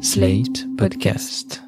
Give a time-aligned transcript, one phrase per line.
[0.00, 1.60] Slate Podcast.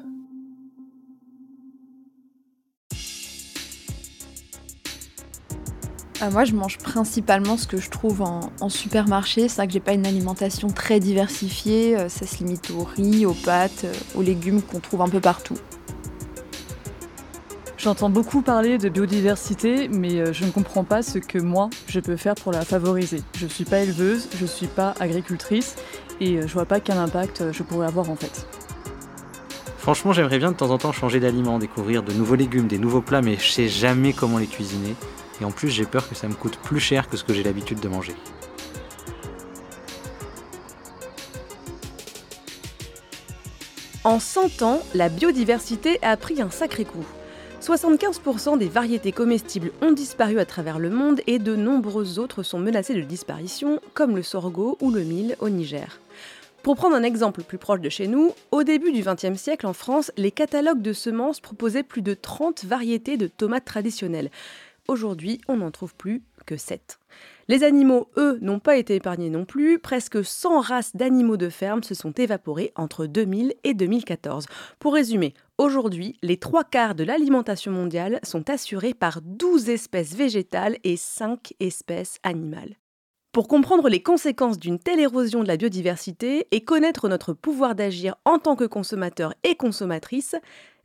[6.21, 9.49] Ah, moi, je mange principalement ce que je trouve en, supermarché.
[9.49, 11.97] C'est vrai que j'ai pas une alimentation très diversifiée.
[11.97, 15.19] Euh, ça se limite au riz, aux pâtes, euh, aux légumes qu'on trouve un peu
[15.19, 15.57] partout.
[17.77, 21.99] J'entends beaucoup parler de biodiversité, mais euh, je ne comprends pas ce que moi, je
[21.99, 23.23] peux faire pour la favoriser.
[23.35, 25.75] Je ne suis pas éleveuse, je ne suis pas agricultrice,
[26.19, 28.47] et je vois pas quel impact je pourrais avoir en fait.
[29.77, 33.01] Franchement, j'aimerais bien de temps en temps changer d'aliment, découvrir de nouveaux légumes, des nouveaux
[33.01, 34.95] plats, mais je sais jamais comment les cuisiner.
[35.41, 37.41] Et en plus, j'ai peur que ça me coûte plus cher que ce que j'ai
[37.41, 38.13] l'habitude de manger.
[44.03, 47.05] En 100 ans, la biodiversité a pris un sacré coup.
[47.61, 52.57] 75% des variétés comestibles ont disparu à travers le monde et de nombreuses autres sont
[52.57, 55.99] menacées de disparition, comme le sorgho ou le mil au Niger.
[56.63, 59.73] Pour prendre un exemple plus proche de chez nous, au début du XXe siècle en
[59.73, 64.31] France, les catalogues de semences proposaient plus de 30 variétés de tomates traditionnelles.
[64.87, 67.00] Aujourd'hui, on n'en trouve plus que 7.
[67.51, 69.77] Les animaux, eux, n'ont pas été épargnés non plus.
[69.77, 74.45] Presque 100 races d'animaux de ferme se sont évaporées entre 2000 et 2014.
[74.79, 80.77] Pour résumer, aujourd'hui, les trois quarts de l'alimentation mondiale sont assurés par 12 espèces végétales
[80.85, 82.77] et 5 espèces animales.
[83.33, 88.15] Pour comprendre les conséquences d'une telle érosion de la biodiversité et connaître notre pouvoir d'agir
[88.23, 90.37] en tant que consommateur et consommatrice,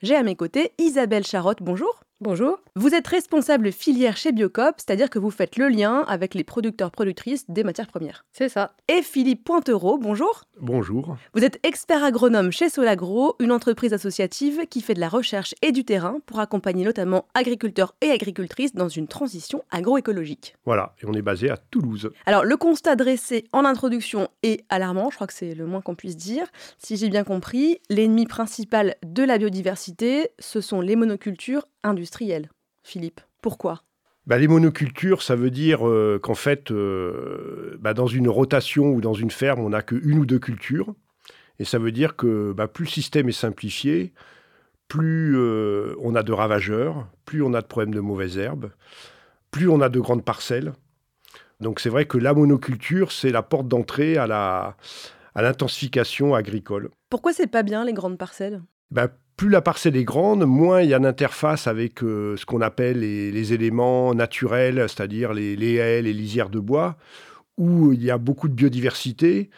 [0.02, 2.05] j'ai à mes côtés Isabelle Charotte, bonjour.
[2.22, 2.60] Bonjour.
[2.76, 7.44] Vous êtes responsable filière chez Biocop, c'est-à-dire que vous faites le lien avec les producteurs-productrices
[7.50, 8.24] des matières premières.
[8.32, 8.72] C'est ça.
[8.88, 10.44] Et Philippe Pointereau, bonjour.
[10.58, 11.18] Bonjour.
[11.34, 15.72] Vous êtes expert agronome chez Solagro, une entreprise associative qui fait de la recherche et
[15.72, 20.56] du terrain pour accompagner notamment agriculteurs et agricultrices dans une transition agroécologique.
[20.64, 22.10] Voilà, et on est basé à Toulouse.
[22.24, 25.94] Alors le constat dressé en introduction est alarmant, je crois que c'est le moins qu'on
[25.94, 26.46] puisse dire.
[26.78, 32.50] Si j'ai bien compris, l'ennemi principal de la biodiversité, ce sont les monocultures industriel.
[32.82, 33.82] Philippe, pourquoi?
[34.26, 39.00] Bah, les monocultures, ça veut dire euh, qu'en fait, euh, bah, dans une rotation ou
[39.00, 40.94] dans une ferme, on n'a qu'une ou deux cultures.
[41.58, 44.12] Et ça veut dire que bah, plus le système est simplifié,
[44.88, 48.70] plus euh, on a de ravageurs, plus on a de problèmes de mauvaises herbes,
[49.50, 50.72] plus on a de grandes parcelles.
[51.60, 54.76] Donc c'est vrai que la monoculture, c'est la porte d'entrée à la
[55.34, 56.90] à l'intensification agricole.
[57.10, 58.62] Pourquoi c'est pas bien les grandes parcelles?
[59.36, 63.00] Plus la parcelle est grande, moins il y a d'interface avec euh, ce qu'on appelle
[63.00, 66.96] les, éléments naturels, c'est-à-dire les, les, haies, les lisières de bois,
[67.58, 69.50] où il y a beaucoup de biodiversité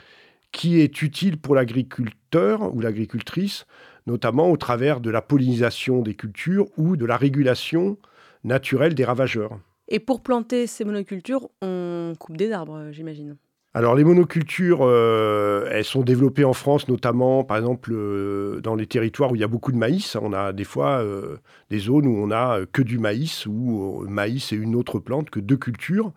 [0.50, 3.66] qui est utile pour l'agriculteur ou l'agricultrice,
[4.06, 7.98] notamment au travers de la pollinisation des cultures ou de la régulation
[8.44, 9.58] naturelle des ravageurs.
[9.88, 13.36] Et pour planter ces monocultures, on coupe des arbres, j'imagine?
[13.74, 18.86] Alors les monocultures, euh, elles sont développées en France, notamment par exemple euh, dans les
[18.86, 20.16] territoires où il y a beaucoup de maïs.
[20.16, 21.36] On a des fois euh,
[21.68, 25.38] des zones où on a que du maïs, ou maïs et une autre plante, que
[25.38, 26.12] deux cultures.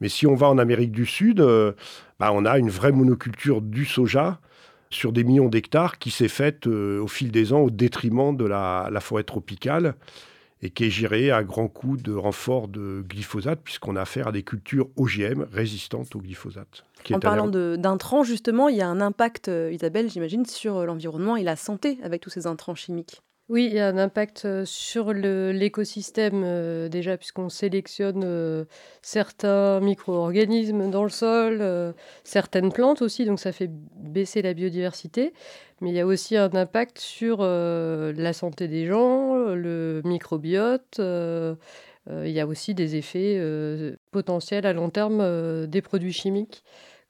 [0.00, 1.40] Mais si on va en Amérique du Sud,
[2.20, 4.40] bah, on a une vraie monoculture du soja
[4.90, 8.88] sur des millions d'hectares qui s'est faite au fil des ans au détriment de la,
[8.92, 9.94] la forêt tropicale
[10.62, 14.32] et qui est gérée à grands coups de renfort de glyphosate, puisqu'on a affaire à
[14.32, 16.84] des cultures OGM résistantes au glyphosate.
[17.12, 21.36] En parlant d'intrants, justement, il y a un impact, euh, Isabelle, j'imagine, sur euh, l'environnement
[21.36, 23.22] et la santé avec tous ces intrants chimiques.
[23.48, 28.66] Oui, il y a un impact euh, sur l'écosystème déjà puisqu'on sélectionne
[29.00, 31.94] certains micro-organismes dans le sol,
[32.24, 35.32] certaines plantes aussi, donc ça fait baisser la biodiversité.
[35.80, 41.00] Mais il y a aussi un impact sur la santé des gens, le microbiote.
[41.00, 43.40] il y a aussi des effets
[44.10, 46.64] potentiels à long terme des produits chimiques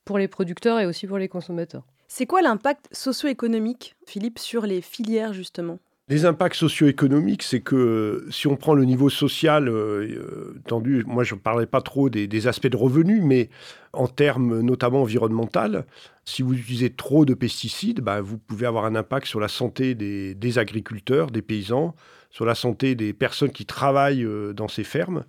[0.05, 1.83] pour les producteurs et aussi pour les consommateurs.
[2.07, 5.79] C'est quoi l'impact socio-économique, Philippe, sur les filières justement?
[6.09, 11.35] Les impacts socio-économiques, c'est que si on prend le niveau social, euh, tendu, moi je
[11.35, 13.49] ne parlais pas trop des, aspects de revenus, mais
[13.93, 15.85] en termes notamment environnemental,
[16.25, 19.95] si vous utilisez trop de pesticides, bah, vous pouvez avoir un impact sur la santé
[19.95, 21.95] des, agriculteurs, des paysans,
[22.31, 25.23] sur la santé des personnes qui travaillent euh, dans ces fermes.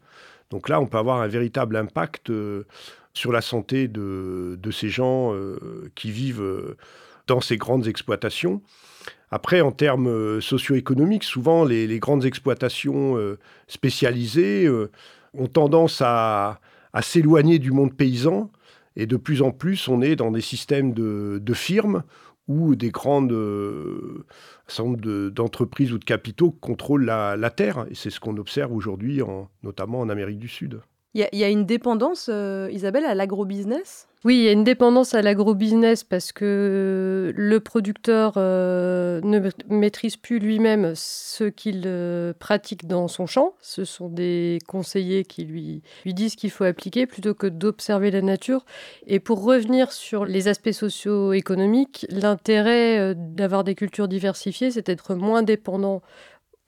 [0.51, 2.65] Donc là, on peut avoir un véritable impact euh,
[3.15, 6.77] sur la santé de, ces gens euh, qui vivent euh,
[7.27, 8.61] dans ces grandes exploitations.
[9.31, 13.17] Après, en termes euh, socio-économiques, souvent les, grandes exploitations
[13.69, 14.69] spécialisées
[15.35, 16.61] ont tendance à,
[17.03, 18.51] s'éloigner du monde paysan
[18.97, 22.03] et de plus en plus on est dans des systèmes de, firmes
[22.49, 23.33] où des grandes
[25.33, 27.87] d'entreprises ou de capitaux contrôlent la terre.
[27.91, 29.21] Et c'est ce qu'on observe aujourd'hui,
[29.63, 30.81] notamment en Amérique du Sud.
[31.13, 34.07] Il y, a une dépendance, euh, Isabelle, à l'agrobusiness?
[34.25, 40.17] Oui, il y a une dépendance à l'agrobusiness parce que le producteur euh, ne maîtrise
[40.17, 43.55] plus lui-même ce qu'il euh, pratique dans son champ.
[43.61, 48.23] Ce sont des conseillers qui lui, lui disent qu'il faut appliquer plutôt que d'observer la
[48.23, 48.65] nature.
[49.09, 55.43] Et pour revenir sur les aspects socio-économiques, l'intérêt d'avoir des cultures diversifiées, c'est d'être moins
[55.43, 56.03] dépendant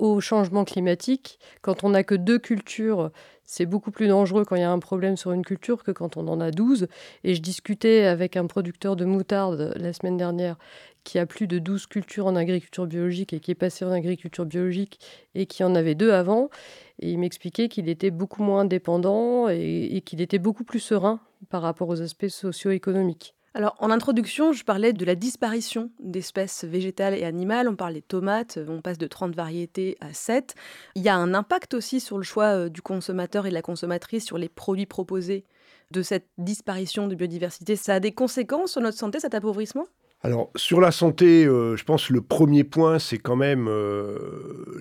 [0.02, 1.38] au changement climatique.
[1.60, 3.12] Quand on n'a que deux cultures,
[3.44, 6.16] c'est beaucoup plus dangereux quand il y a un problème sur une culture que quand
[6.16, 6.88] on en a 12.
[7.22, 10.56] Et je discutais avec un producteur de moutarde la semaine dernière
[11.04, 14.44] qui a plus de 12 cultures en agriculture biologique et qui est passé en agriculture
[14.44, 14.98] biologique
[15.36, 16.50] et qui en avait deux avant.
[16.98, 21.20] Et il m'expliquait qu'il était beaucoup moins dépendant et, et qu'il était beaucoup plus serein
[21.48, 23.36] par rapport aux aspects socio-économiques.
[23.54, 27.68] Alors, en introduction, je parlais de la disparition d'espèces végétales et animales.
[27.68, 30.54] On parle des tomates, on passe de 30 variétés à 7.
[30.94, 33.60] Il y a un impact aussi sur le choix euh, du consommateur et de la
[33.60, 35.44] consommatrice sur les produits proposés
[35.90, 37.76] de cette disparition de biodiversité.
[37.76, 39.86] Ça a des conséquences sur notre santé, cet appauvrissement?
[40.22, 44.16] Alors, sur la santé, euh, je pense que le premier point, c'est quand même euh,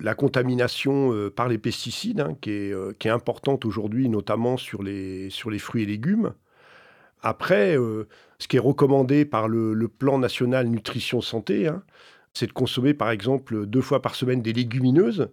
[0.00, 5.28] la contamination par les pesticides, hein, qui, est, qui, est, importante aujourd'hui, notamment sur les,
[5.28, 6.32] sur les fruits et légumes.
[7.22, 8.08] Après, euh,
[8.38, 11.82] ce qui est recommandé par le, plan national nutrition santé, hein,
[12.34, 15.28] c'est de consommer par exemple deux fois par semaine des légumineuses.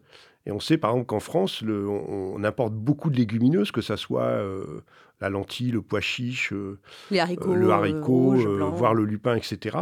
[0.45, 4.23] Et on sait par exemple qu'en France, on, importe beaucoup de légumineuses, que ce soit
[4.23, 4.81] euh,
[5.19, 6.79] la lentille, le pois chiche, euh,
[7.11, 8.35] le haricot,
[8.71, 9.77] voire le lupin, etc.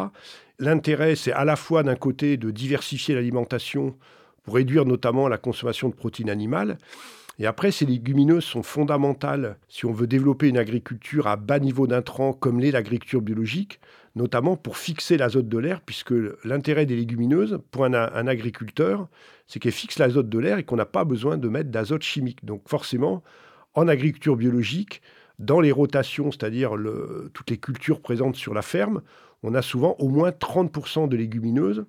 [0.60, 3.96] L'intérêt, c'est à la fois d'un côté de diversifier l'alimentation
[4.44, 6.78] pour réduire notamment la consommation de protéines animales,
[7.40, 11.86] et après, ces légumineuses sont fondamentales si on veut développer une agriculture à bas niveau
[11.86, 13.80] d'intrants comme l'est l'agriculture biologique,
[14.16, 16.14] notamment pour fixer l'azote de l'air, puisque
[16.44, 19.08] l'intérêt des légumineuses pour un, agriculteur,
[19.48, 22.44] c'est qu'elles fixent l'azote de l'air et qu'on n'a pas besoin de mettre d'azote chimique.
[22.44, 23.24] Donc forcément,
[23.76, 25.04] en agriculture biologique,
[25.38, 26.72] dans les rotations, c'est-à-dire
[27.34, 29.04] toutes les cultures présentes sur la ferme,
[29.44, 31.86] on a souvent au moins 30% de légumineuses,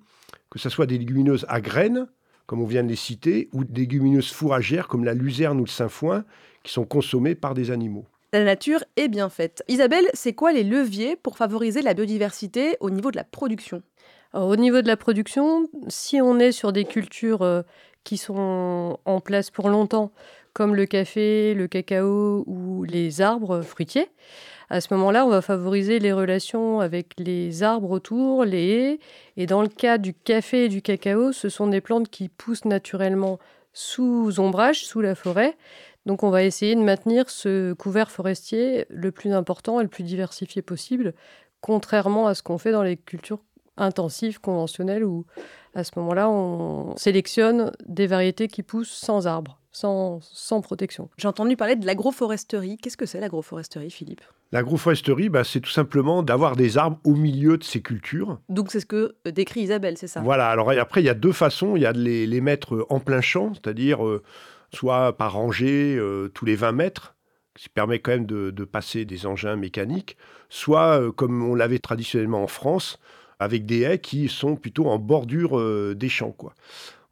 [0.51, 2.07] que ce soit des légumineuses à graines,
[2.49, 5.69] comme on vient de les citer, ou des légumineuses fourragères comme la luzerne ou le
[5.69, 6.25] sainfoin,
[6.63, 8.05] qui sont consommées par des animaux.
[8.33, 9.63] La nature est bien faite.
[9.67, 13.83] Isabelle, c'est quoi les leviers pour favoriser la biodiversité au niveau de la production?
[14.33, 17.61] Au niveau de la production, si on est sur des cultures euh,
[18.03, 20.11] qui sont en place pour longtemps,
[20.53, 24.09] comme le café, le cacao ou les arbres fruitiers,
[24.69, 28.99] à ce moment-là, on va favoriser les relations avec les arbres autour, les haies.
[29.35, 32.65] Et dans le cas du café et du cacao, ce sont des plantes qui poussent
[32.65, 33.39] naturellement
[33.73, 35.57] sous ombrage, sous la forêt.
[36.05, 40.03] Donc on va essayer de maintenir ce couvert forestier le plus important et le plus
[40.03, 41.13] diversifié possible,
[41.61, 43.39] contrairement à ce qu'on fait dans les cultures
[43.75, 45.25] intensives, conventionnelles, où
[45.73, 51.09] à ce moment-là, on sélectionne des variétés qui poussent sans arbres sans, protection.
[51.17, 52.77] J'ai entendu parler de l'agroforesterie.
[52.77, 54.21] Qu'est-ce que c'est l'agroforesterie, Philippe?
[54.51, 58.39] L'agroforesterie, bah, c'est tout simplement d'avoir des arbres au milieu de ces cultures.
[58.49, 60.21] Donc c'est ce que euh, décrit Isabelle, c'est ça?
[60.21, 61.75] Voilà, alors après, il y a deux façons.
[61.75, 64.23] Il y a de les, mettre en plein champ, c'est-à-dire euh,
[64.73, 67.15] soit par rangée euh, tous les 20 mètres,
[67.55, 70.17] ce qui permet quand même de, de passer des engins mécaniques,
[70.49, 72.99] soit comme on l'avait traditionnellement en France,
[73.39, 76.31] avec des haies qui sont plutôt en bordure des champs.
[76.31, 76.53] Quoi.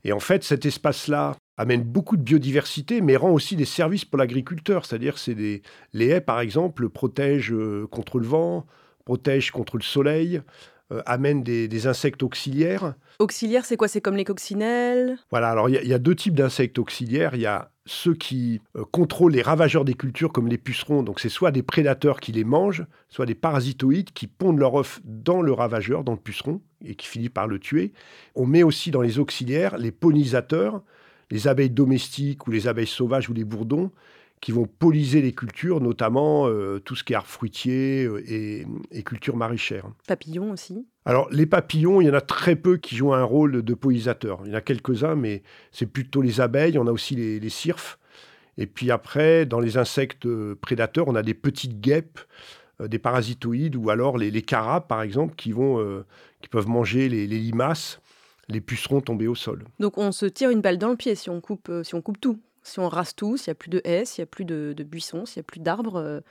[0.03, 4.17] Et en fait, cet espace-là, amène beaucoup de biodiversité, mais rend aussi des services pour
[4.17, 4.85] l'agriculteur.
[4.85, 5.63] C'est-à-dire, c'est des
[5.93, 8.65] les haies, par exemple, protègent euh, contre le vent,
[9.05, 10.41] protègent contre le soleil,
[10.93, 12.95] euh, amènent des, insectes auxiliaires.
[13.19, 13.89] Auxiliaires, c'est quoi?
[13.89, 15.17] C'est comme les coccinelles?
[15.31, 17.35] Voilà, alors il y, a deux types d'insectes auxiliaires.
[17.35, 21.03] Il y a ceux qui euh, contrôlent les ravageurs des cultures, comme les pucerons.
[21.03, 25.01] Donc, c'est soit des prédateurs qui les mangent, soit des parasitoïdes qui pondent leur œuf
[25.03, 27.91] dans le ravageur, dans le puceron, et qui finissent par le tuer.
[28.35, 30.81] On met aussi dans les auxiliaires les pollinisateurs,
[31.31, 33.91] les abeilles domestiques ou les abeilles sauvages ou les bourdons
[34.41, 38.23] qui vont polliser les cultures, notamment euh, tout ce qui est arbres fruitiers euh,
[38.91, 39.85] et, cultures maraîchères.
[40.07, 43.63] Papillons aussi Alors, les papillons, il y en a très peu qui jouent un rôle
[43.63, 44.41] de pollinisateur.
[44.45, 45.41] Il y en a quelques-uns, mais
[45.71, 46.77] c'est plutôt les abeilles.
[46.77, 47.97] On a aussi les, les cirfes.
[48.57, 52.19] Et puis après, dans les insectes euh, prédateurs, on a des petites guêpes,
[52.79, 56.03] des parasitoïdes, ou alors les, les carabes, par exemple, qui, vont,
[56.41, 57.99] qui peuvent manger les, les limaces
[58.49, 59.65] les pucerons tombés au sol.
[59.79, 62.21] Donc on se tire une balle dans le pied si on coupe, si on coupe
[62.21, 64.45] tout, si on rase tout, s'il n'y a plus de haies, s'il n'y a plus
[64.45, 65.97] de, buissons, s'il n'y a plus d'arbres.
[65.97, 66.21] Euh.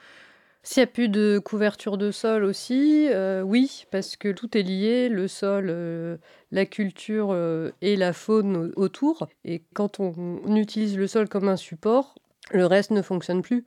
[0.62, 4.64] S'il n'y a plus de couverture de sol aussi, euh, oui, parce que tout est
[4.64, 6.18] lié, le sol,
[6.50, 7.36] la culture
[7.82, 9.28] et la faune autour.
[9.44, 12.16] Et quand on utilise le sol comme un support,
[12.50, 13.64] le reste ne fonctionne plus.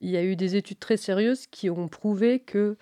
[0.00, 2.76] Il y a eu des études très sérieuses qui ont prouvé que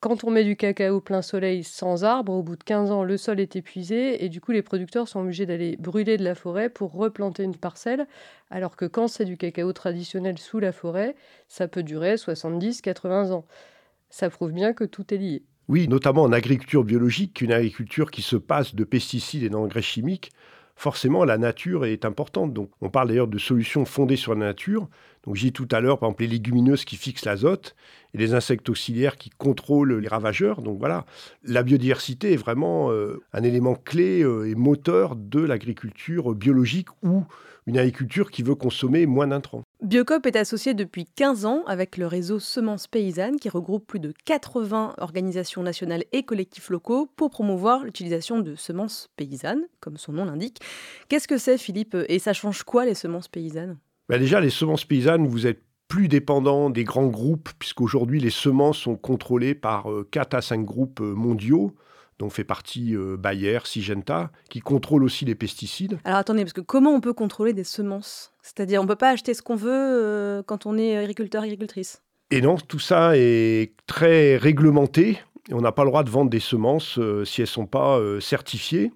[0.00, 3.16] quand on met du cacao plein soleil sans arbre, au bout de 15 ans, le
[3.16, 6.68] sol est épuisé et du coup, les producteurs sont obligés d'aller brûler de la forêt
[6.68, 8.06] pour replanter une parcelle,
[8.50, 11.16] alors que quand c'est du cacao traditionnel sous la forêt,
[11.48, 13.46] ça peut durer 70-80 ans.
[14.10, 15.42] Ça prouve bien que tout est lié.
[15.68, 20.30] Oui, notamment en agriculture biologique, une agriculture qui se passe de pesticides et d'engrais chimiques,
[20.76, 22.52] forcément la nature est importante.
[22.52, 24.88] Donc on parle d'ailleurs de solutions fondées sur la nature.
[25.24, 27.74] Donc j'ai dit tout à l'heure, par exemple, les légumineuses qui fixent l'azote
[28.14, 30.62] et les insectes auxiliaires qui contrôlent les ravageurs.
[30.62, 31.04] Donc voilà,
[31.42, 37.24] la biodiversité est vraiment euh, un élément clé euh, et moteur de l'agriculture biologique ou
[37.66, 39.62] une agriculture qui veut consommer moins d'intrants.
[39.82, 44.12] Biocop est associé depuis 15 ans avec le réseau Semences Paysannes qui regroupe plus de
[44.24, 50.24] 80 organisations nationales et collectifs locaux pour promouvoir l'utilisation de semences paysannes, comme son nom
[50.24, 50.60] l'indique.
[51.08, 51.96] Qu'est-ce que c'est Philippe?
[52.08, 53.76] Et ça change quoi les semences paysannes?
[54.08, 58.78] Ben Déjà, les semences paysannes, vous êtes plus dépendant des grands groupes, puisqu'aujourd'hui les semences
[58.78, 61.74] sont contrôlées par 4 euh, à 5 groupes euh, mondiaux
[62.18, 65.98] dont fait partie euh, Bayer, Syngenta, qui contrôle aussi les pesticides.
[66.04, 68.32] Alors attendez, parce que comment on peut contrôler des semences?
[68.42, 72.02] C'est-à-dire on ne peut pas acheter ce qu'on veut euh, quand on est agriculteur, agricultrice?
[72.30, 75.18] Et non, tout ça est très réglementé.
[75.52, 78.00] On n'a pas le droit de vendre des semences euh, si elles ne sont pas
[78.20, 78.92] certifiées.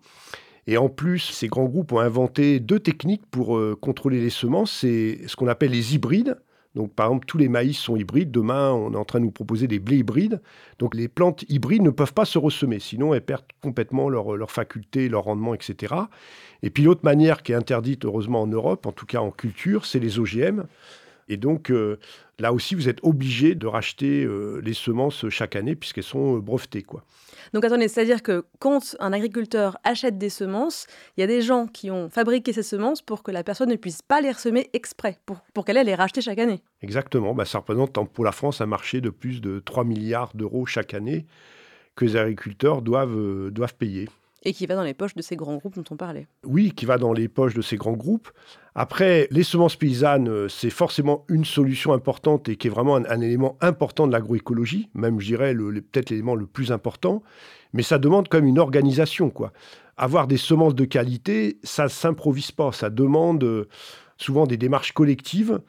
[0.66, 4.70] Et en plus, ces grands groupes ont inventé deux techniques pour contrôler les semences.
[4.72, 6.36] C'est ce qu'on appelle les hybrides.
[6.74, 8.30] Donc, par exemple, tous les maïs sont hybrides.
[8.30, 10.40] Demain, on est en train de nous proposer des blés hybrides.
[10.78, 14.50] Donc, les plantes hybrides ne peuvent pas se ressemer, sinon elles perdent complètement leur, leur
[14.50, 15.94] faculté, leur rendement, etc.
[16.62, 19.84] Et puis, l'autre manière qui est interdite, heureusement, en Europe, en tout cas en culture,
[19.84, 20.64] c'est les OGM.
[21.30, 21.98] Et donc, euh,
[22.38, 26.40] là aussi, vous êtes obligé de racheter euh, les semences chaque année puisqu'elles sont euh,
[26.40, 26.82] brevetées.
[26.82, 27.04] Quoi.
[27.52, 31.66] Donc attendez, c'est-à-dire que quand un agriculteur achète des semences, il y a des gens
[31.66, 35.18] qui ont fabriqué ces semences pour que la personne ne puisse pas les ressemer exprès,
[35.26, 36.62] pour, pour qu'elle les racheter chaque année.
[36.82, 40.66] Exactement, bah, ça représente pour la France un marché de plus de 3 milliards d'euros
[40.66, 41.26] chaque année
[41.96, 44.08] que les agriculteurs doivent, doivent payer.
[44.42, 46.26] Et qui va dans les poches de ces grands groupes dont on parlait.
[46.44, 48.30] Oui, qui va dans les poches de ces grands groupes.
[48.74, 53.20] Après, les semences paysannes, euh, c'est forcément une solution importante et qui est vraiment un,
[53.20, 57.22] élément important de l'agroécologie, même je dirais peut-être l'élément le plus important.
[57.74, 59.28] Mais ça demande quand même une organisation.
[59.28, 59.52] quoi.
[59.96, 62.72] Avoir des semences de qualité, ça ne s'improvise pas.
[62.72, 63.68] Ça demande euh,
[64.16, 65.60] souvent des démarches collectives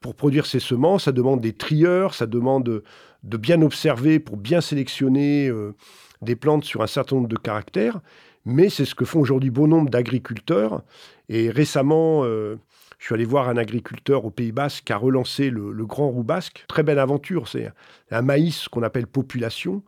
[0.00, 1.04] pour produire ces semences.
[1.04, 2.82] Ça demande des trieurs, ça demande
[3.22, 5.48] de bien observer pour bien sélectionner.
[5.48, 5.74] Euh,
[6.22, 8.00] des plantes sur un certain nombre de caractères,
[8.44, 10.82] mais c'est ce que font aujourd'hui bon nombre d'agriculteurs.
[11.28, 12.56] Et récemment, euh,
[12.98, 16.24] je suis allé voir un agriculteur au Pays Basque qui a relancé le, Grand Roux
[16.24, 16.64] Basque.
[16.68, 17.70] Très belle aventure, c'est
[18.10, 19.82] un maïs qu'on appelle population.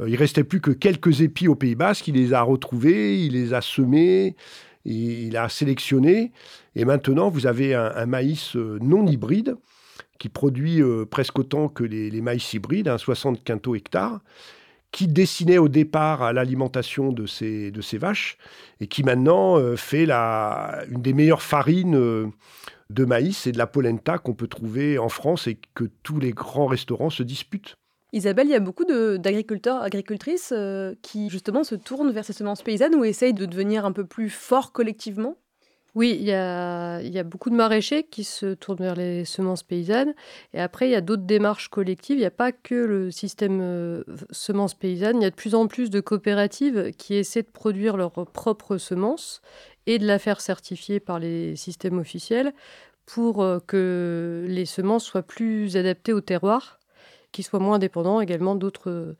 [0.00, 3.32] Euh, il restait plus que quelques épis au Pays Basque, il les a retrouvés, il
[3.32, 4.36] les a semés,
[4.84, 6.32] il a sélectionné.
[6.76, 9.56] Et maintenant, vous avez un, maïs euh, non hybride
[10.18, 14.20] qui produit presque autant que les, maïs hybrides, 60 quintaux hectares
[14.94, 18.38] qui destinait au départ à l'alimentation de ces, de vaches
[18.78, 22.28] et qui maintenant euh, fait la, une des meilleures farines euh,
[22.90, 26.30] de maïs et de la polenta qu'on peut trouver en France et que tous les
[26.30, 27.74] grands restaurants se disputent.
[28.12, 32.62] Isabelle, il y a beaucoup d'agriculteurs, agricultrices euh, qui justement se tournent vers ces semences
[32.62, 35.36] paysannes ou essayent de devenir un peu plus forts collectivement?
[35.94, 40.12] Oui, il y a, beaucoup de maraîchers qui se tournent vers les semences paysannes.
[40.52, 42.16] Et après, il y a d'autres démarches collectives.
[42.16, 45.20] Il n'y a pas que le système euh, semences paysannes.
[45.20, 48.76] Il y a de plus en plus de coopératives qui essaient de produire leurs propres
[48.76, 49.40] semences
[49.86, 52.52] et de la faire certifier par les systèmes officiels
[53.06, 56.80] pour euh, que les semences soient plus adaptées au terroir,
[57.30, 59.16] qui soient moins dépendants également d'autres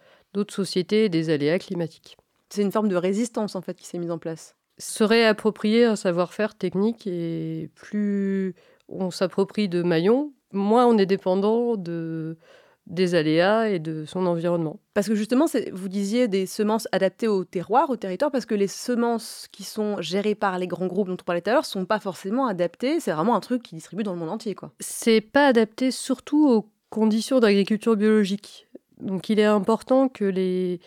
[0.49, 2.17] sociétés et des aléas climatiques.
[2.49, 5.97] C'est une forme de résistance en fait qui s'est mise en place serait approprié un
[5.97, 8.55] savoir-faire technique et plus
[8.89, 12.37] on s'approprie de maillons, moins on est dépendant de,
[12.87, 14.79] des aléas et de son environnement.
[14.93, 18.69] Parce que justement, vous disiez des semences adaptées au terroir, au territoire, parce que les
[18.69, 21.87] semences qui sont gérées par les grands groupes dont on parlait tout à l'heure sont
[21.87, 23.01] pas forcément adaptées.
[23.01, 24.73] C'est vraiment un truc qui distribue dans le monde entier, quoi.
[24.81, 28.69] C'est pas adapté surtout aux conditions d'agriculture biologique.
[29.01, 30.81] Donc il est important que les,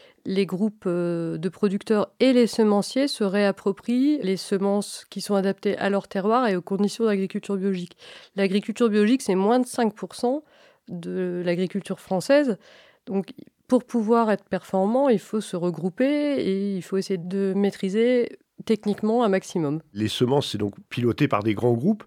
[0.46, 5.90] groupes euh, de producteurs et les semenciers se réapproprient les semences qui sont adaptées à
[5.90, 7.98] leur terroir et aux conditions d'agriculture biologique.
[8.36, 10.42] L'agriculture biologique, c'est moins de 5%
[10.88, 12.58] de l'agriculture française.
[13.06, 13.34] Donc
[13.68, 19.24] pour pouvoir être performant, il faut se regrouper et il faut essayer de maîtriser techniquement
[19.24, 19.82] un maximum.
[19.94, 22.06] Les semences, c'est donc piloté par des grands groupes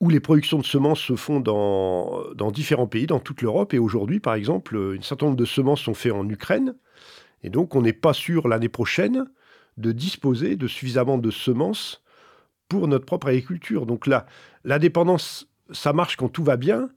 [0.00, 3.74] où les productions de semences se font dans, différents pays, dans toute l'Europe.
[3.74, 6.74] Et aujourd'hui, par exemple, un certain nombre de semences sont faites en Ukraine.
[7.42, 9.26] Et donc, on n'est pas sûr l'année prochaine
[9.76, 12.02] de disposer de suffisamment de semences
[12.68, 13.84] pour notre propre agriculture.
[13.84, 14.26] Donc là,
[14.64, 16.88] l'indépendance, ça marche quand tout va bien.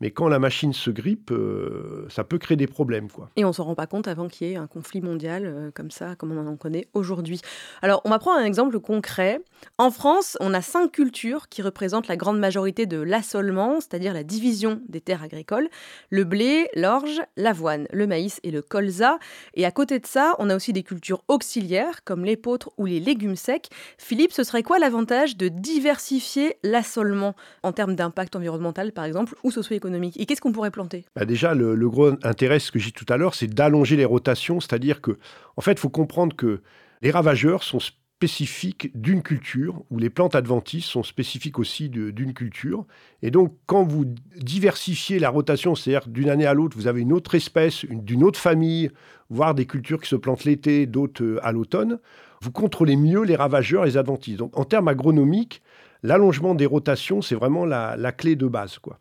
[0.00, 3.08] Mais quand la machine se grippe, euh, ça peut créer des problèmes.
[3.08, 3.30] Quoi.
[3.36, 5.70] Et on ne s'en rend pas compte avant qu'il y ait un conflit mondial euh,
[5.72, 7.40] comme ça, comme on en connaît aujourd'hui.
[7.80, 9.40] Alors, on va prendre un exemple concret.
[9.78, 14.24] En France, on a cinq cultures qui représentent la grande majorité de l'assolement, c'est-à-dire la
[14.24, 15.68] division des terres agricoles.
[16.10, 19.18] Le blé, l'orge, l'avoine, le maïs et le colza.
[19.54, 22.98] Et à côté de ça, on a aussi des cultures auxiliaires, comme l'épeautre ou les
[22.98, 23.68] légumes secs.
[23.98, 29.52] Philippe, ce serait quoi l'avantage de diversifier l'assolement en termes d'impact environnemental, par exemple, ou
[29.52, 29.93] socio-économique?
[30.02, 31.04] Et qu'est-ce qu'on pourrait planter?
[31.16, 34.04] Bah Déjà, le, gros intérêt, ce que j'ai dit tout à l'heure, c'est d'allonger les
[34.04, 35.18] rotations, c'est-à-dire que,
[35.56, 36.60] en fait, il faut comprendre que
[37.02, 37.80] les ravageurs sont
[38.24, 42.86] spécifiques d'une culture, ou les plantes adventices sont spécifiques aussi d'une culture.
[43.22, 44.06] Et donc, quand vous
[44.40, 48.38] diversifiez la rotation, c'est-à-dire d'une année à l'autre, vous avez une autre espèce, d'une autre
[48.38, 48.90] famille,
[49.28, 51.98] voire des cultures qui se plantent l'été, d'autres euh, à l'automne,
[52.40, 54.36] vous contrôlez mieux les ravageurs et les adventices.
[54.36, 55.62] Donc, en termes agronomiques,
[56.02, 58.78] l'allongement des rotations, c'est vraiment la, la, clé de base.
[58.78, 58.98] Quoi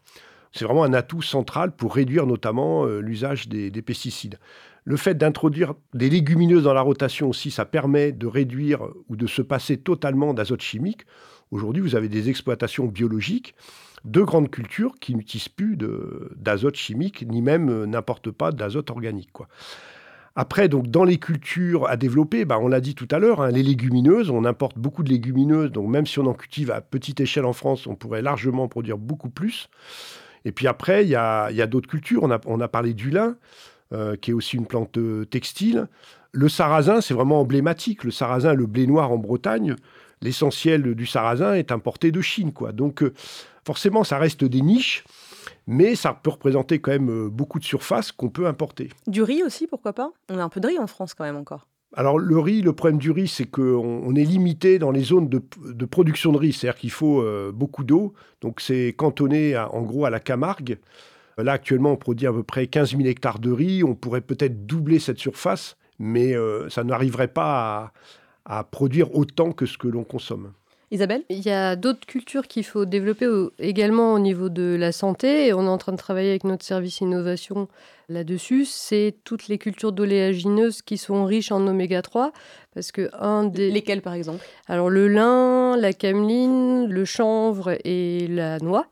[0.53, 4.39] c'est vraiment un atout central pour réduire notamment euh, l'usage des, pesticides.
[4.85, 9.27] Le fait d'introduire des légumineuses dans la rotation aussi, ça permet de réduire ou de
[9.27, 11.05] se passer totalement d'azote chimique.
[11.51, 13.55] Aujourd'hui, vous avez des exploitations biologiques
[14.05, 15.77] de grandes cultures qui n'utilisent plus
[16.35, 19.29] d'azote chimique, ni même euh, n'importe pas d'azote organique.
[20.35, 23.51] Après, donc, dans les cultures à développer, bah, on l'a dit tout à l'heure, hein,
[23.51, 27.19] les légumineuses, on importe beaucoup de légumineuses, donc même si on en cultive à petite
[27.19, 29.69] échelle en France, on pourrait largement produire beaucoup plus.
[30.45, 32.23] Et puis après, il y a, d'autres cultures.
[32.23, 33.35] On a, parlé du lin,
[33.93, 35.87] euh, qui est aussi une plante euh, textile.
[36.31, 38.03] Le sarrasin, c'est vraiment emblématique.
[38.03, 39.75] Le sarrasin, le blé noir en Bretagne,
[40.21, 42.51] l'essentiel du sarrasin est importé de Chine.
[42.51, 42.71] Quoi.
[42.71, 43.13] Donc euh,
[43.65, 45.03] forcément, ça reste des niches,
[45.67, 48.89] mais ça peut représenter quand même beaucoup de surface qu'on peut importer.
[49.07, 50.11] Du riz aussi, pourquoi pas?
[50.29, 51.67] On a un peu de riz en France quand même encore.
[51.95, 55.85] Alors le riz, le problème du riz, c'est qu'on est limité dans les zones de,
[55.85, 58.13] production de riz, c'est-à-dire qu'il faut euh, beaucoup d'eau.
[58.41, 60.79] Donc c'est cantonné en gros à la Camargue.
[61.37, 63.83] Là actuellement, on produit à peu près 15 000 hectares de riz.
[63.83, 67.93] On pourrait peut-être doubler cette surface, mais euh, ça n'arriverait pas
[68.45, 70.51] à produire autant que ce que l'on consomme.
[70.93, 71.23] Isabelle?
[71.29, 75.47] Il y a d'autres cultures qu'il faut développer également au niveau de la santé.
[75.47, 77.67] Et on est en train de travailler avec notre service innovation
[78.09, 78.65] là-dessus.
[78.65, 82.31] C'est toutes les cultures d'oléagineuses qui sont riches en oméga 3.
[82.75, 83.71] Parce que un des...
[83.71, 84.45] Lesquelles, par exemple?
[84.67, 88.85] Alors, le lin, la cameline, le chanvre et la noix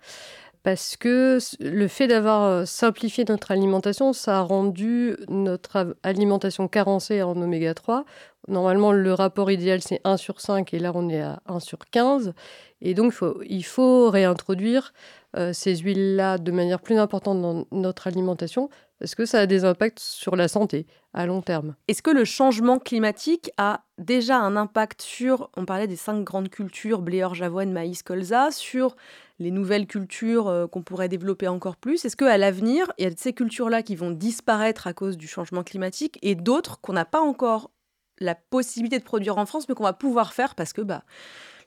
[0.64, 7.24] parce que le fait d'avoir euh, simplifié notre alimentation, ça a rendu notre alimentation carencée
[7.24, 8.06] en oméga 3.
[8.48, 11.80] Normalement, le rapport idéal, c'est 1 sur 5, et là, on est à 1 sur
[11.92, 12.34] 15.
[12.82, 13.14] Et donc,
[13.48, 14.94] il faut réintroduire
[15.38, 19.66] euh, ces huiles-là de manière plus importante dans notre alimentation, parce que ça a des
[19.66, 21.76] impacts sur la santé à long terme?
[21.88, 26.50] Est-ce que le changement climatique a déjà un impact sur, on parlait des cinq grandes
[26.50, 28.96] cultures, blé, orge, avoine, maïs, colza, sur
[29.40, 32.06] les nouvelles cultures euh, qu'on pourrait développer encore plus?
[32.06, 35.64] Est-ce qu'à l'avenir, il y a ces cultures-là qui vont disparaître à cause du changement
[35.64, 37.72] climatique et d'autres qu'on n'a pas encore
[38.20, 41.04] la possibilité de produire en France, mais qu'on va pouvoir faire parce que bah,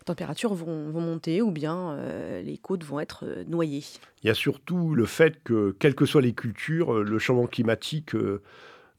[0.05, 3.85] températures vont, monter ou bien euh, les côtes vont être euh, noyées
[4.23, 8.13] Il y a surtout le fait que, quelles que soient les cultures, le changement climatique,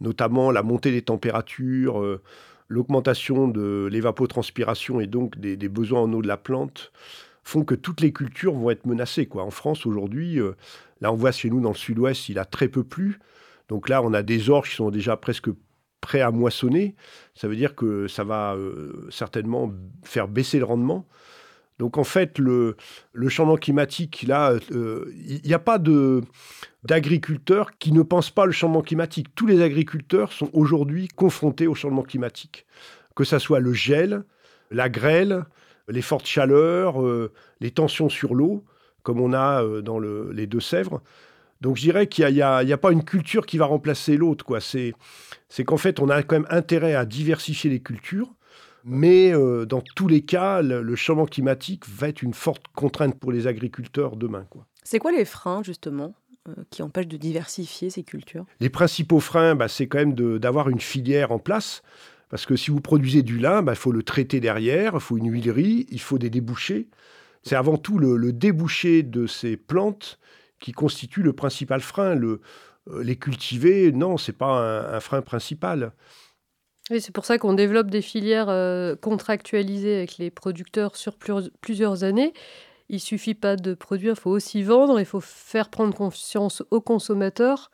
[0.02, 2.20] notamment la montée des températures,
[2.68, 6.91] l'augmentation de l'évapotranspiration et donc des, besoins en eau de la plante,
[7.44, 9.28] font que toutes les cultures vont être menacées.
[9.28, 9.44] Quoi.
[9.44, 10.54] En France, aujourd'hui, euh,
[11.02, 13.20] là, on voit chez nous, dans le sud-ouest, il a très peu plu.
[13.70, 15.50] Donc là, on a des orges qui sont déjà presque
[16.06, 16.96] prêts à moissonner.
[17.34, 21.08] Ça veut dire que ça va euh, certainement faire baisser le rendement.
[21.80, 22.78] Donc en fait, le,
[23.28, 25.80] changement climatique, là, euh, il n'y a pas
[26.84, 29.34] d'agriculteurs qui ne pensent pas le changement climatique.
[29.34, 32.68] Tous les agriculteurs sont aujourd'hui confrontés au changement climatique,
[33.15, 34.24] que ce soit le gel,
[34.70, 35.44] la grêle,
[35.88, 38.63] les fortes chaleurs, euh, les tensions sur l'eau,
[39.04, 41.02] comme on a euh, dans les Deux-Sèvres.
[41.62, 44.60] Donc je dirais qu'il n'y a, pas une culture qui va remplacer l'autre.
[44.60, 44.94] C'est,
[45.63, 48.34] qu'en fait, on a quand même intérêt à diversifier les cultures,
[48.84, 53.32] mais euh, dans tous les cas, le, changement climatique va être une forte contrainte pour
[53.32, 54.46] les agriculteurs demain.
[54.50, 54.65] Quoi.
[54.84, 56.13] C'est quoi les freins, justement
[56.70, 58.46] qui empêchent de diversifier ces cultures?
[58.60, 61.82] Les principaux freins, bah, c'est quand même d'avoir une filière en place.
[62.30, 65.18] Parce que si vous produisez du lin, il bah, faut le traiter derrière, il faut
[65.18, 66.88] une huilerie, il faut des débouchés.
[67.44, 70.20] C'est avant tout le, débouché de ces plantes
[70.60, 72.15] qui constitue le principal frein.
[72.15, 72.41] Le,
[72.89, 75.94] euh, les cultiver, non, c'est pas un, frein principal.
[76.91, 81.15] Oui, c'est pour ça qu'on développe des filières euh, contractualisées avec les producteurs sur
[81.62, 82.34] plusieurs années.
[82.89, 86.82] Il suffit pas de produire, il faut aussi vendre, il faut faire prendre conscience aux
[86.82, 87.72] consommateurs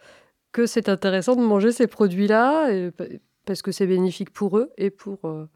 [0.54, 2.70] que c'est intéressant de manger ces produits-là
[3.46, 5.50] parce que c'est bénéfique pour eux et pour euh,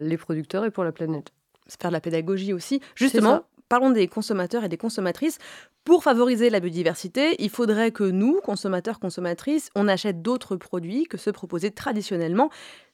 [0.00, 1.32] les producteurs et pour la planète.
[1.66, 2.80] C'est faire de la pédagogie aussi.
[2.94, 5.38] Justement, Parlons des consommateurs et des consommatrices.
[5.84, 11.16] Pour favoriser la biodiversité, il faudrait que nous, consommateurs, consommatrices, on achète d'autres produits que
[11.16, 12.50] ceux proposés traditionnellement.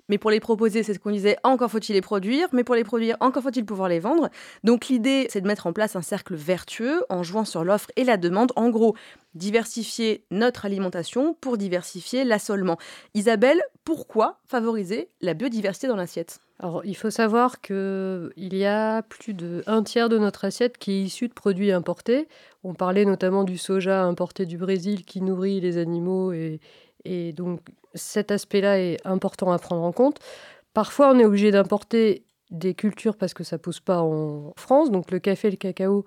[0.09, 2.85] Mais pour les proposer, c'est ce qu'on disait, encore faut-il les produire, mais pour les
[2.85, 4.31] produire, encore faut-il pouvoir les vendre.
[4.65, 8.05] Donc l'idée, c'est de mettre en place un cercle vertueux en jouant sur l'offre et
[8.05, 8.53] la demande.
[8.57, 8.95] En gros,
[9.35, 12.79] diversifier notre alimentation pour diversifier l'assolement.
[13.15, 16.39] Isabelle, pourquoi favoriser la biodiversité dans l'assiette?
[16.59, 21.03] Alors, il faut savoir qu'il y a plus d'un tiers de notre assiette qui est
[21.03, 22.29] issu de produits importés.
[22.65, 26.61] On parlait notamment du soja importé du Brésil qui nourrit les animaux et,
[27.07, 27.61] et donc
[27.95, 30.19] cet aspect-là est important à prendre en compte.
[30.75, 34.91] Parfois, on est obligé d'importer des cultures parce que ça pousse pas en France.
[34.91, 36.05] Donc le café le cacao,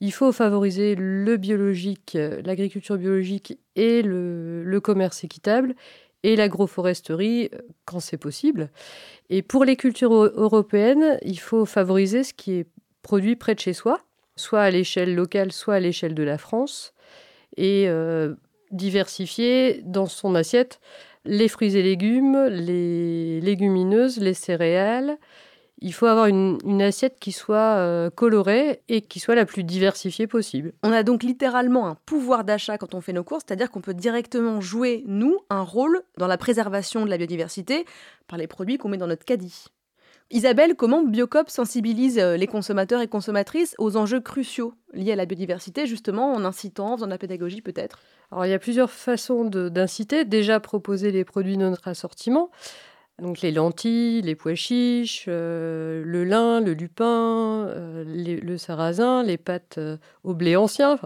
[0.00, 5.74] il faut favoriser le biologique, l'agriculture biologique et le, commerce équitable
[6.22, 7.50] et l'agroforesterie
[7.86, 8.70] quand c'est possible.
[9.30, 12.66] Et pour les cultures européennes, il faut favoriser ce qui est
[13.02, 14.00] produit près de chez soi,
[14.36, 16.92] soit à l'échelle locale, soit à l'échelle de la France,
[17.56, 18.34] et euh,
[18.70, 20.80] diversifier dans son assiette
[21.24, 25.18] les fruits et légumes, les légumineuses, les céréales.
[25.82, 30.26] Il faut avoir une, assiette qui soit euh, colorée et qui soit la plus diversifiée
[30.26, 30.72] possible.
[30.82, 33.94] On a donc littéralement un pouvoir d'achat quand on fait nos courses, c'est-à-dire qu'on peut
[33.94, 37.86] directement jouer, nous, un rôle dans la préservation de la biodiversité
[38.28, 39.68] par les produits qu'on met dans notre caddie.
[40.32, 45.26] Isabelle, comment Biocop sensibilise euh, les consommateurs et consommatrices aux enjeux cruciaux liés à la
[45.26, 48.00] biodiversité, justement en incitant, en faisant de la pédagogie peut-être?
[48.30, 50.24] Alors il y a plusieurs façons d'inciter.
[50.24, 52.50] Déjà proposer les produits de notre assortiment.
[53.20, 59.36] Donc les lentilles, les pois chiches, euh, le lin, le lupin, euh, le sarrasin, les
[59.36, 59.78] pâtes
[60.24, 60.98] au blé ancien.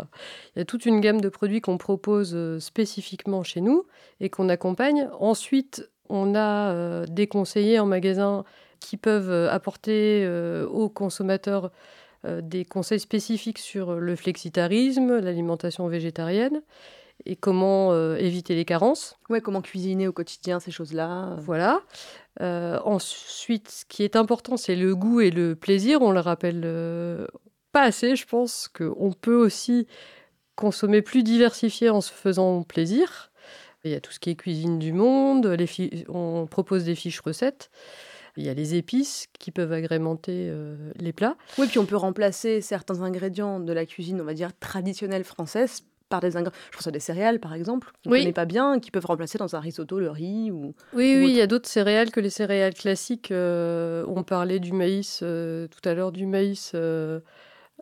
[0.54, 3.84] il y a toute une gamme de produits qu'on propose spécifiquement chez nous
[4.20, 5.08] et qu'on accompagne.
[5.18, 8.44] Ensuite, on a des conseillers en magasin
[8.84, 11.70] qui peuvent euh, apporter euh, aux consommateurs
[12.24, 16.62] euh, des conseils spécifiques sur le flexitarisme, l'alimentation végétarienne
[17.26, 19.16] et comment éviter les carences.
[19.30, 21.36] Ouais, comment cuisiner au quotidien ces choses-là.
[21.38, 21.82] Voilà.
[22.40, 26.02] ensuite, ce qui est important, c'est le goût et le plaisir.
[26.02, 27.28] On le rappelle
[27.72, 29.86] pas assez, je pense qu'on peut aussi
[30.54, 33.32] consommer plus diversifié en se faisant plaisir.
[33.84, 35.68] Il y a tout ce qui est cuisine du monde, les
[36.08, 37.70] on propose des fiches recettes.
[38.36, 41.36] Il y a les épices qui peuvent agrémenter euh, les plats.
[41.58, 45.82] Oui, puis on peut remplacer certains ingrédients de la cuisine, on va dire, traditionnelle française
[46.08, 46.58] par des ingrédients.
[46.70, 49.38] Je pense à des céréales, par exemple, qu'on ne connaît pas bien, qui peuvent remplacer
[49.38, 50.74] dans un risotto le riz ou.
[50.92, 53.30] Oui, oui, il y a d'autres céréales que les céréales classiques.
[53.30, 56.74] Euh, on parlait du maïs euh, tout à l'heure, du maïs.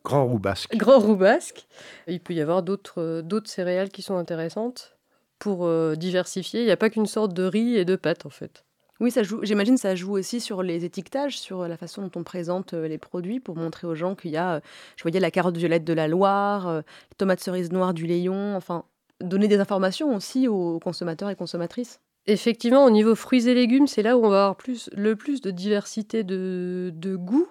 [0.05, 0.77] Grand roux basque.
[0.77, 1.67] Grand roux basque.
[2.09, 4.97] Il peut y avoir d'autres céréales qui sont intéressantes
[5.39, 6.61] pour diversifier.
[6.61, 8.65] Il n'y a pas qu'une sorte de riz et de pâtes, en fait.
[9.03, 9.41] Oui, ça joue.
[9.43, 12.99] J'imagine ça joue aussi sur les étiquetages, sur la façon dont on présente euh, les
[12.99, 14.61] produits pour montrer aux gens qu'il y a, euh,
[14.97, 18.55] je voyais la carotte violette de la Loire, euh, les tomates cerises noires du Léon,
[18.55, 18.85] enfin,
[19.21, 21.99] donner des informations aussi aux consommateurs et consommatrices.
[22.29, 25.41] Effectivement, au niveau fruits et légumes, c'est là où on va avoir plus, le plus
[25.41, 27.49] de diversité de, de goût.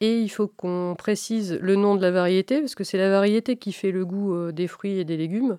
[0.00, 3.56] Et il faut qu'on précise le nom de la variété, parce que c'est la variété
[3.56, 5.58] qui fait le goût des fruits et des légumes.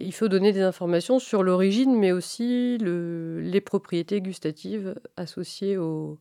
[0.00, 6.18] Il faut donner des informations sur l'origine, mais aussi les propriétés gustatives associées aux,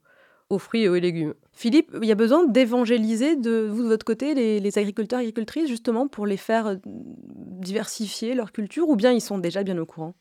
[0.58, 1.34] fruits et aux légumes.
[1.54, 5.24] Philippe, il y a besoin d'évangéliser de vous de votre côté les, les agriculteurs et
[5.24, 9.78] agricultrices justement pour les faire euh, diversifier leur culture ou bien ils sont déjà bien
[9.78, 10.16] au courant?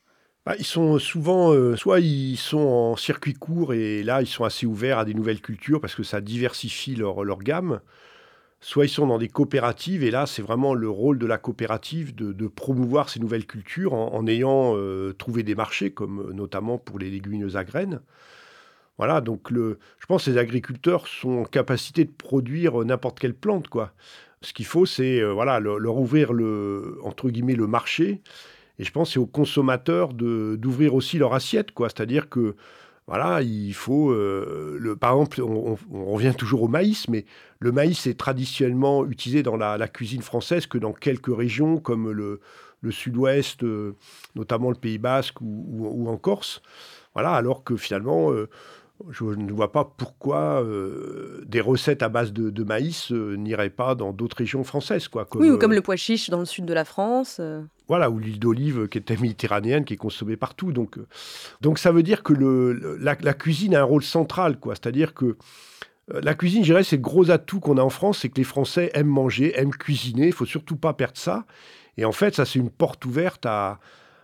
[0.46, 4.44] Bah, ils sont souvent, euh, soit ils sont en circuit court et là ils sont
[4.44, 7.80] assez ouverts à des nouvelles cultures parce que ça diversifie leur, leur gamme,
[8.60, 12.14] soit ils sont dans des coopératives, et là, c'est vraiment le rôle de la coopérative
[12.14, 16.98] de, promouvoir ces nouvelles cultures en, ayant euh, trouvé des marchés, comme euh, notamment pour
[16.98, 18.00] les légumineuses à graines.
[18.98, 23.34] Voilà, donc le, je pense que les agriculteurs sont en capacité de produire n'importe quelle
[23.34, 23.92] plante, quoi.
[24.40, 28.22] Ce qu'il faut, c'est euh, voilà, leur ouvrir le, entre guillemets, le marché.
[28.78, 31.88] Et je pense que c'est aux consommateurs d'ouvrir aussi leur assiette, quoi.
[31.88, 32.56] C'est-à-dire que
[33.06, 34.10] voilà, il faut.
[34.10, 35.76] Euh, le, par exemple, on,
[36.12, 37.24] revient toujours au maïs, mais
[37.60, 42.40] le maïs est traditionnellement utilisé dans la, cuisine française que dans quelques régions comme le,
[42.90, 43.94] sud-ouest, euh,
[44.34, 46.62] notamment le Pays Basque ou, en Corse.
[47.14, 48.48] Voilà, alors que finalement, euh,
[49.10, 50.64] je ne vois pas pourquoi
[51.44, 55.06] des recettes à base de, maïs n'iraient pas dans d'autres régions françaises.
[55.06, 57.40] Quoi, oui, ou comme le pois chiche dans le sud de la France.
[57.88, 60.72] Voilà, ou l'huile d'olive qui est méditerranéenne, qui est consommée partout.
[60.72, 61.06] Donc, euh,
[61.60, 64.74] donc ça veut dire que le, la, cuisine a un rôle central, quoi.
[64.74, 65.36] C'est-à-dire que
[66.12, 68.38] euh, la cuisine, je dirais, c'est le gros atout qu'on a en France, c'est que
[68.38, 70.26] les Français aiment manger, aiment cuisiner.
[70.26, 71.46] Il faut surtout pas perdre ça.
[71.96, 73.78] Et en fait, ça, c'est une porte ouverte à,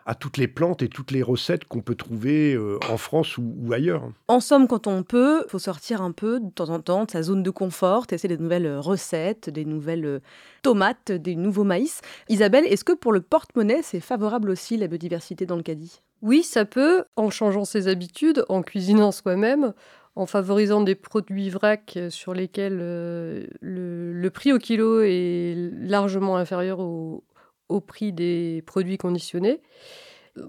[0.07, 3.73] à toutes les plantes et toutes les recettes qu'on peut trouver euh, en France ou,
[3.73, 4.11] ailleurs.
[4.29, 7.11] En somme, quand on peut, il faut sortir un peu de temps en temps de
[7.11, 10.21] sa zone de confort, tester des nouvelles euh, recettes, des nouvelles euh,
[10.63, 12.01] tomates, des nouveaux maïs.
[12.29, 16.43] Isabelle, est-ce que pour le porte-monnaie, c'est favorable aussi la biodiversité dans le caddie Oui,
[16.43, 19.73] ça peut, en changeant ses habitudes, en cuisinant soi-même,
[20.15, 27.25] en favorisant des produits vrac sur lesquels le, prix au kilo est largement inférieur au,
[27.73, 29.61] au prix des produits conditionnés.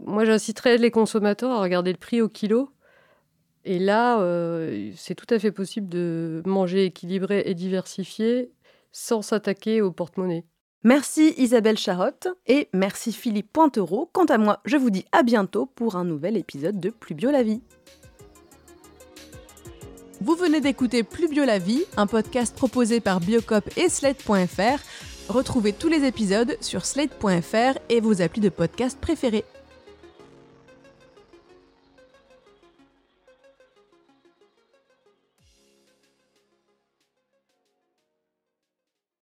[0.06, 2.70] Moi, j'inciterais les consommateurs à regarder le prix au kilo.
[3.66, 8.52] Et là, euh, c'est tout à fait possible de manger équilibré et diversifié
[8.92, 10.46] sans s'attaquer au porte-monnaie.
[10.84, 14.10] Merci Isabelle Charotte et merci Philippe Pointereau.
[14.12, 17.32] Quant à moi, je vous dis à bientôt pour un nouvel épisode de Plus Bio
[17.32, 17.62] la vie.
[20.20, 25.72] Vous venez d'écouter Plus Bio la vie, un podcast proposé par Biocop et Sled.fr Retrouvez
[25.74, 29.46] tous les épisodes sur slate.fr et vos applis de podcast préférés.